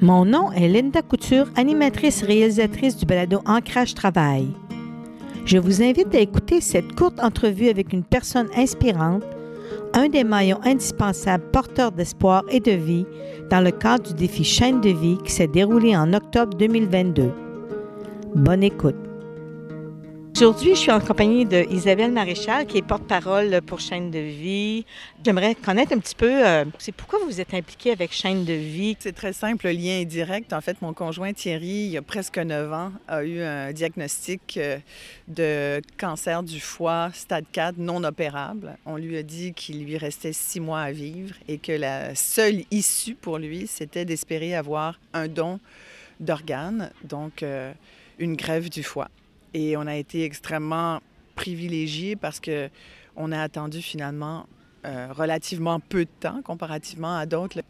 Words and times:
Mon 0.00 0.24
nom 0.24 0.50
est 0.52 0.66
Linda 0.66 1.02
Couture, 1.02 1.50
animatrice 1.56 2.22
réalisatrice 2.22 2.96
du 2.96 3.04
balado 3.04 3.40
Ancrage 3.44 3.94
Travail. 3.94 4.48
Je 5.44 5.58
vous 5.58 5.82
invite 5.82 6.14
à 6.14 6.20
écouter 6.20 6.60
cette 6.60 6.94
courte 6.96 7.20
entrevue 7.20 7.68
avec 7.68 7.92
une 7.92 8.02
personne 8.02 8.48
inspirante, 8.56 9.24
un 9.92 10.08
des 10.08 10.24
maillons 10.24 10.60
indispensables 10.64 11.50
porteurs 11.52 11.92
d'espoir 11.92 12.44
et 12.48 12.60
de 12.60 12.72
vie 12.72 13.06
dans 13.50 13.60
le 13.60 13.72
cadre 13.72 14.08
du 14.08 14.14
défi 14.14 14.42
Chaîne 14.42 14.80
de 14.80 14.90
vie 14.90 15.18
qui 15.24 15.32
s'est 15.32 15.48
déroulé 15.48 15.94
en 15.94 16.14
octobre 16.14 16.56
2022. 16.56 17.30
Bonne 18.34 18.62
écoute. 18.62 19.11
Aujourd'hui, 20.42 20.74
je 20.74 20.80
suis 20.80 20.90
en 20.90 20.98
compagnie 20.98 21.46
de 21.46 21.64
Isabelle 21.70 22.10
Maréchal, 22.10 22.66
qui 22.66 22.78
est 22.78 22.82
porte-parole 22.82 23.62
pour 23.62 23.78
Chaîne 23.78 24.10
de 24.10 24.18
vie. 24.18 24.84
J'aimerais 25.24 25.54
connaître 25.54 25.92
un 25.92 26.00
petit 26.00 26.16
peu, 26.16 26.44
euh, 26.44 26.64
c'est 26.80 26.90
pourquoi 26.90 27.20
vous 27.24 27.40
êtes 27.40 27.54
impliquée 27.54 27.92
avec 27.92 28.12
Chaîne 28.12 28.44
de 28.44 28.52
vie? 28.52 28.96
C'est 28.98 29.14
très 29.14 29.32
simple, 29.32 29.66
le 29.66 29.72
lien 29.72 30.00
est 30.00 30.04
direct. 30.04 30.52
En 30.52 30.60
fait, 30.60 30.82
mon 30.82 30.94
conjoint 30.94 31.32
Thierry, 31.32 31.84
il 31.84 31.90
y 31.90 31.96
a 31.96 32.02
presque 32.02 32.38
9 32.38 32.72
ans, 32.72 32.90
a 33.06 33.22
eu 33.22 33.40
un 33.40 33.72
diagnostic 33.72 34.56
euh, 34.56 34.78
de 35.28 35.80
cancer 35.96 36.42
du 36.42 36.58
foie 36.58 37.10
stade 37.14 37.44
4 37.52 37.78
non 37.78 38.02
opérable. 38.02 38.76
On 38.84 38.96
lui 38.96 39.16
a 39.18 39.22
dit 39.22 39.52
qu'il 39.52 39.84
lui 39.84 39.96
restait 39.96 40.32
six 40.32 40.58
mois 40.58 40.80
à 40.80 40.90
vivre 40.90 41.36
et 41.46 41.58
que 41.58 41.70
la 41.70 42.16
seule 42.16 42.64
issue 42.72 43.14
pour 43.14 43.38
lui, 43.38 43.68
c'était 43.68 44.04
d'espérer 44.04 44.56
avoir 44.56 44.98
un 45.12 45.28
don 45.28 45.60
d'organes, 46.18 46.90
donc 47.04 47.44
euh, 47.44 47.72
une 48.18 48.34
grève 48.34 48.68
du 48.68 48.82
foie. 48.82 49.08
Et 49.54 49.76
on 49.76 49.86
a 49.86 49.96
été 49.96 50.24
extrêmement 50.24 51.00
privilégiés 51.34 52.16
parce 52.16 52.40
que 52.40 52.68
on 53.16 53.32
a 53.32 53.40
attendu 53.40 53.82
finalement 53.82 54.46
euh, 54.84 55.12
relativement 55.12 55.78
peu 55.78 56.04
de 56.04 56.10
temps 56.20 56.42
comparativement 56.42 57.16
à 57.16 57.26
d'autres. 57.26 57.60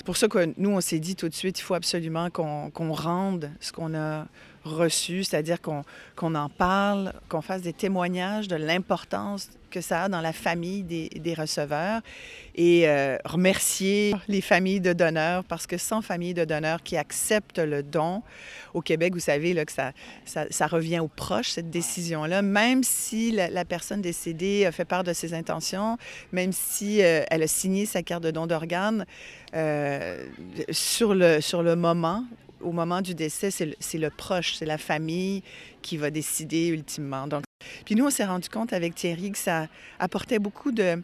C'est 0.00 0.06
pour 0.06 0.16
ça 0.16 0.28
que 0.28 0.54
nous, 0.56 0.70
on 0.70 0.80
s'est 0.80 0.98
dit 0.98 1.14
tout 1.14 1.28
de 1.28 1.34
suite, 1.34 1.58
il 1.58 1.62
faut 1.62 1.74
absolument 1.74 2.30
qu'on 2.30 2.92
rende 2.94 3.50
ce 3.60 3.70
qu'on 3.70 3.94
a 3.94 4.26
reçu, 4.64 5.24
c'est-à-dire 5.24 5.58
qu'on 5.60 6.34
en 6.34 6.48
parle, 6.48 7.12
qu'on 7.28 7.42
fasse 7.42 7.60
des 7.60 7.74
témoignages 7.74 8.48
de 8.48 8.56
l'importance 8.56 9.50
que 9.70 9.80
ça 9.80 10.04
a 10.04 10.08
dans 10.08 10.20
la 10.20 10.32
famille 10.32 10.82
des, 10.82 11.34
receveurs 11.34 12.00
et 12.56 12.88
euh, 12.88 13.16
remercier 13.24 14.14
les 14.26 14.40
familles 14.40 14.80
de 14.80 14.92
donneurs 14.92 15.44
parce 15.44 15.66
que 15.66 15.78
sans 15.78 16.02
famille 16.02 16.34
de 16.34 16.44
donneurs 16.44 16.82
qui 16.82 16.96
acceptent 16.96 17.60
le 17.60 17.82
don, 17.82 18.22
au 18.74 18.80
Québec, 18.80 19.14
vous 19.14 19.20
savez 19.20 19.54
là, 19.54 19.64
que 19.64 19.72
ça, 19.72 19.92
ça, 20.24 20.66
revient 20.66 20.98
aux 20.98 21.08
proches, 21.08 21.50
cette 21.50 21.70
décision-là, 21.70 22.42
même 22.42 22.82
si 22.82 23.30
la, 23.30 23.64
personne 23.64 24.02
décédée 24.02 24.68
fait 24.72 24.84
part 24.84 25.04
de 25.04 25.12
ses 25.12 25.34
intentions, 25.34 25.96
même 26.32 26.52
si 26.52 27.02
euh, 27.02 27.22
elle 27.30 27.42
a 27.44 27.46
signé 27.46 27.86
sa 27.86 28.02
carte 28.02 28.24
de 28.24 28.30
don 28.30 28.46
d'organes, 28.46 29.06
euh, 29.54 30.24
sur, 30.70 31.14
le, 31.14 31.40
sur 31.40 31.62
le 31.62 31.76
moment 31.76 32.24
au 32.60 32.72
moment 32.72 33.00
du 33.00 33.14
décès, 33.14 33.50
c'est 33.50 33.66
le, 33.66 33.74
le, 33.94 34.10
proche, 34.10 34.54
c'est 34.54 34.66
la 34.66 34.78
famille 34.78 35.42
qui 35.82 35.96
va 35.96 36.10
décider 36.10 36.68
ultimement. 36.68 37.26
Donc, 37.26 37.44
puis 37.84 37.94
nous, 37.94 38.06
on 38.06 38.10
s'est 38.10 38.24
rendu 38.24 38.48
compte 38.48 38.72
avec 38.72 38.94
Thierry 38.94 39.32
que 39.32 39.38
ça 39.38 39.66
apportait 39.98 40.38
beaucoup 40.38 40.70
de, 40.70 41.02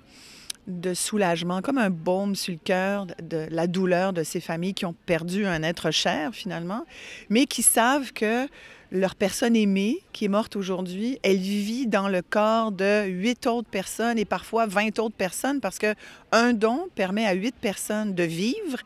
de 0.67 0.95
soulagement, 0.95 1.63
comme 1.63 1.79
un 1.79 1.91
baume 1.91 2.35
sur 2.35 2.53
le 2.53 2.59
cœur 2.63 3.07
de 3.23 3.47
la 3.51 3.67
douleur 3.67 4.13
de 4.13 4.23
ces 4.23 4.41
familles 4.41 4.75
qui 4.75 4.85
ont 4.85 4.95
perdu 5.07 5.47
un 5.47 5.63
être 5.63 5.91
cher 5.91 6.35
finalement, 6.35 6.85
mais 7.29 7.47
qui 7.47 7.63
savent 7.63 8.13
que 8.13 8.47
leur 8.93 9.15
personne 9.15 9.57
aimée, 9.57 9.99
qui 10.13 10.27
est 10.27 10.29
morte 10.29 10.57
aujourd'hui, 10.57 11.19
elle 11.23 11.39
vit 11.39 11.87
dans 11.87 12.09
le 12.09 12.23
corps 12.23 12.73
de 12.73 13.05
huit 13.07 13.47
autres 13.47 13.69
personnes 13.69 14.19
et 14.19 14.25
parfois 14.25 14.67
20 14.67 14.99
autres 14.99 15.17
personnes 15.17 15.61
parce 15.61 15.79
que 15.79 15.95
un 16.33 16.53
don 16.53 16.89
permet 16.95 17.27
à 17.27 17.33
huit 17.33 17.55
personnes 17.55 18.15
de 18.15 18.23
vivre 18.23 18.79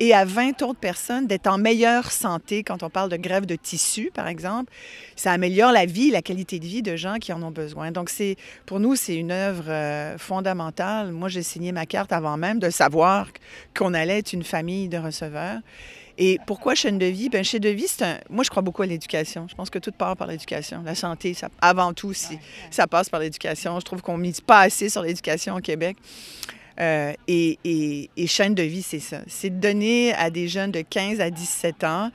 et 0.00 0.12
à 0.12 0.24
20 0.24 0.62
autres 0.62 0.80
personnes 0.80 1.26
d'être 1.26 1.46
en 1.46 1.58
meilleure 1.58 2.10
santé. 2.10 2.62
Quand 2.62 2.82
on 2.82 2.90
parle 2.90 3.10
de 3.10 3.16
grève 3.16 3.46
de 3.46 3.54
tissu, 3.54 4.10
par 4.12 4.26
exemple, 4.26 4.72
ça 5.16 5.32
améliore 5.32 5.72
la 5.72 5.86
vie, 5.86 6.10
la 6.10 6.22
qualité 6.22 6.58
de 6.58 6.66
vie 6.66 6.82
de 6.82 6.96
gens 6.96 7.16
qui 7.16 7.32
en 7.32 7.42
ont 7.42 7.50
besoin. 7.50 7.92
Donc, 7.92 8.10
c'est 8.10 8.36
pour 8.66 8.80
nous, 8.80 8.96
c'est 8.96 9.16
une 9.16 9.30
œuvre 9.30 9.64
euh, 9.68 10.18
fondamentale. 10.18 11.12
Moi, 11.12 11.28
j'ai 11.28 11.42
signé 11.42 11.72
ma 11.72 11.86
carte 11.86 12.12
avant 12.12 12.36
même 12.36 12.58
de 12.58 12.70
savoir 12.70 13.28
qu'on 13.76 13.94
allait 13.94 14.18
être 14.18 14.32
une 14.32 14.44
famille 14.44 14.88
de 14.88 14.98
receveurs. 14.98 15.60
Et 16.18 16.38
pourquoi 16.46 16.74
chaîne 16.74 16.98
de 16.98 17.06
vie? 17.06 17.28
Bien, 17.28 17.42
chaîne 17.42 17.60
de 17.60 17.68
vie, 17.68 17.86
c'est 17.88 18.04
un... 18.04 18.18
Moi, 18.30 18.44
je 18.44 18.50
crois 18.50 18.62
beaucoup 18.62 18.82
à 18.82 18.86
l'éducation. 18.86 19.46
Je 19.48 19.54
pense 19.54 19.70
que 19.70 19.78
tout 19.78 19.92
part 19.92 20.16
par 20.16 20.28
l'éducation. 20.28 20.82
La 20.84 20.94
santé, 20.94 21.34
ça... 21.34 21.48
avant 21.60 21.92
tout, 21.92 22.12
si... 22.12 22.38
ça 22.70 22.86
passe 22.86 23.08
par 23.08 23.20
l'éducation. 23.20 23.78
Je 23.80 23.84
trouve 23.84 24.02
qu'on 24.02 24.16
ne 24.16 24.22
mise 24.22 24.40
pas 24.40 24.60
assez 24.60 24.88
sur 24.88 25.02
l'éducation 25.02 25.56
au 25.56 25.60
Québec. 25.60 25.96
Euh, 26.80 27.12
et, 27.28 27.58
et, 27.64 28.10
et, 28.16 28.26
chaîne 28.26 28.54
de 28.54 28.62
vie, 28.62 28.82
c'est 28.82 28.98
ça. 28.98 29.18
C'est 29.28 29.50
de 29.50 29.60
donner 29.60 30.12
à 30.14 30.30
des 30.30 30.48
jeunes 30.48 30.72
de 30.72 30.80
15 30.80 31.20
à 31.20 31.30
17 31.30 31.84
ans 31.84 32.10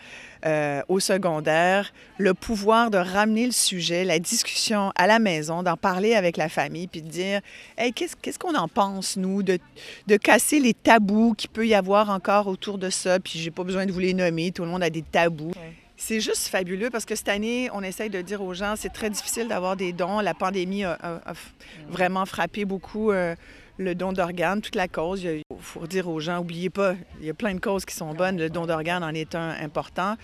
euh, 0.45 0.81
au 0.87 0.99
secondaire 0.99 1.93
le 2.17 2.33
pouvoir 2.33 2.91
de 2.91 2.97
ramener 2.97 3.45
le 3.45 3.51
sujet, 3.51 4.03
la 4.03 4.19
discussion 4.19 4.91
à 4.95 5.07
la 5.07 5.19
maison, 5.19 5.63
d'en 5.63 5.77
parler 5.77 6.13
avec 6.13 6.37
la 6.37 6.49
famille, 6.49 6.87
puis 6.87 7.01
de 7.01 7.07
dire 7.07 7.41
hey, 7.77 7.93
qu'est-ce, 7.93 8.39
qu'on 8.39 8.55
en 8.55 8.67
pense, 8.67 9.15
nous, 9.15 9.43
de, 9.43 9.59
de 10.07 10.17
casser 10.17 10.59
les 10.59 10.73
tabous 10.73 11.33
qu'il 11.37 11.49
peut 11.49 11.67
y 11.67 11.73
avoir 11.73 12.09
encore 12.09 12.47
autour 12.47 12.77
de 12.77 12.89
ça. 12.89 13.19
Puis 13.19 13.39
j'ai 13.39 13.51
pas 13.51 13.63
besoin 13.63 13.85
de 13.85 13.91
vous 13.91 13.99
les 13.99 14.13
nommer, 14.13 14.51
tout 14.51 14.63
le 14.63 14.69
monde 14.69 14.83
a 14.83 14.89
des 14.89 15.03
tabous. 15.03 15.51
C'est 15.95 16.21
juste 16.21 16.47
fabuleux 16.47 16.89
parce 16.89 17.03
que 17.03 17.15
cette 17.15 17.27
année, 17.27 17.69
on 17.73 17.83
essaye 17.83 18.09
de 18.09 18.21
dire 18.21 18.41
aux 18.41 18.53
gens, 18.53 18.75
c'est 18.77 18.93
très 18.93 19.09
difficile 19.09 19.49
d'avoir 19.49 19.75
des 19.75 19.91
dons. 19.91 20.21
La 20.21 20.33
pandémie 20.33 20.85
a, 20.85 20.93
a, 21.01 21.31
a 21.31 21.33
vraiment 21.89 22.25
frappé 22.25 22.63
beaucoup 22.63 23.11
euh, 23.11 23.35
le 23.79 23.95
don 23.95 24.11
d'organes, 24.11 24.61
toute 24.61 24.75
la 24.75 24.89
cause. 24.89 25.23
Il 25.23 25.41
faut 25.61 25.87
dire 25.87 26.09
aux 26.09 26.19
gens, 26.19 26.37
n'oubliez 26.37 26.69
pas, 26.69 26.95
il 27.21 27.27
y 27.27 27.29
a 27.29 27.33
plein 27.33 27.55
de 27.55 27.59
causes 27.59 27.85
qui 27.85 27.95
sont 27.95 28.13
bonnes. 28.13 28.37
Le 28.37 28.49
don 28.49 28.65
d'organes 28.65 29.03
en 29.03 29.13
est 29.13 29.35
un 29.35 29.51
important. 29.61 30.15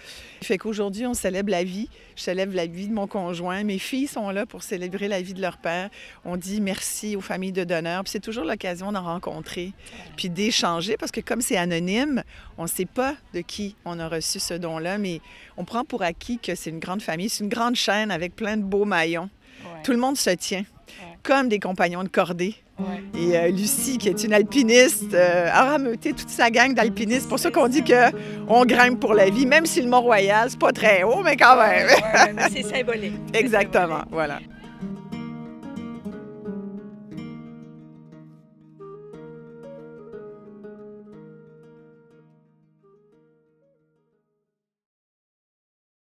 Fait 0.43 0.57
qu'aujourd'hui, 0.57 1.07
on 1.07 1.13
célèbre 1.13 1.49
la 1.49 1.63
vie. 1.63 1.89
Je 2.17 2.23
célèbre 2.23 2.53
la 2.53 2.65
vie 2.65 2.89
de 2.89 2.93
mon 2.93 3.07
conjoint. 3.07 3.63
Mes 3.63 3.79
filles 3.79 4.07
sont 4.07 4.29
là 4.29 4.45
pour 4.45 4.61
célébrer 4.61 5.07
la 5.07 5.21
vie 5.21 5.33
de 5.33 5.41
leur 5.41 5.57
père. 5.57 5.89
On 6.25 6.35
dit 6.35 6.59
merci 6.59 7.15
aux 7.15 7.21
familles 7.21 7.53
de 7.53 7.63
donneurs. 7.63 8.03
Puis 8.03 8.11
c'est 8.11 8.19
toujours 8.19 8.43
l'occasion 8.43 8.91
d'en 8.91 9.03
rencontrer, 9.03 9.71
puis 10.17 10.29
d'échanger, 10.29 10.97
parce 10.97 11.11
que 11.11 11.21
comme 11.21 11.41
c'est 11.41 11.57
anonyme, 11.57 12.23
on 12.57 12.63
ne 12.63 12.67
sait 12.67 12.85
pas 12.85 13.15
de 13.33 13.39
qui 13.39 13.77
on 13.85 13.99
a 13.99 14.09
reçu 14.09 14.39
ce 14.39 14.53
don-là, 14.53 14.97
mais 14.97 15.21
on 15.55 15.63
prend 15.63 15.85
pour 15.85 16.01
acquis 16.01 16.39
que 16.39 16.55
c'est 16.55 16.69
une 16.69 16.79
grande 16.79 17.01
famille, 17.01 17.29
c'est 17.29 17.43
une 17.43 17.49
grande 17.49 17.75
chaîne 17.75 18.11
avec 18.11 18.35
plein 18.35 18.57
de 18.57 18.63
beaux 18.63 18.85
maillons. 18.85 19.29
Ouais. 19.63 19.81
Tout 19.83 19.91
le 19.91 19.97
monde 19.97 20.17
se 20.17 20.31
tient, 20.31 20.65
ouais. 20.99 21.17
comme 21.23 21.47
des 21.47 21.59
compagnons 21.59 22.03
de 22.03 22.09
cordée. 22.09 22.55
Ouais. 22.77 23.03
Et 23.17 23.37
euh, 23.37 23.47
Lucie, 23.51 23.97
qui 23.97 24.09
est 24.09 24.23
une 24.23 24.33
alpiniste, 24.33 25.13
euh, 25.13 25.47
a 25.49 25.71
rameuté 25.71 26.11
toute 26.11 26.29
sa 26.29 26.49
gang 26.49 26.73
d'alpinistes. 26.73 27.21
C'est 27.21 27.29
pour 27.29 27.39
ça 27.39 27.49
qu'on 27.49 27.69
dit 27.69 27.83
qu'on 27.83 28.65
grimpe 28.65 28.99
pour 28.99 29.13
la 29.13 29.29
vie, 29.29 29.45
même 29.45 29.65
si 29.65 29.81
le 29.81 29.87
Mont-Royal, 29.87 30.49
c'est 30.49 30.59
pas 30.59 30.73
très 30.73 31.03
haut, 31.03 31.23
mais 31.23 31.37
quand 31.37 31.55
même. 31.57 31.87
c'est 32.51 32.63
symbolique. 32.63 33.13
Exactement, 33.33 33.99
symbolique. 33.99 34.09
voilà. 34.11 34.39